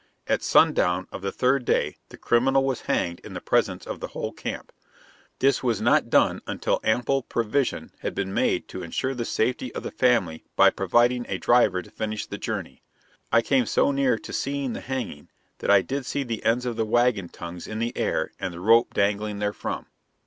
[0.27, 4.07] At sundown of the third day the criminal was hanged in the presence of the
[4.07, 4.71] whole camp.
[5.37, 9.83] This was not done until ample provision had been made to insure the safety of
[9.83, 12.81] the family by providing a driver to finish the journey.
[13.31, 15.29] I came so near to seeing the hanging
[15.59, 18.59] that I did see the ends of the wagon tongues in the air and the
[18.59, 19.85] rope dangling therefrom.